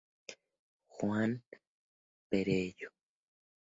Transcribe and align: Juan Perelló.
Juan 0.87 1.43
Perelló. 2.31 2.89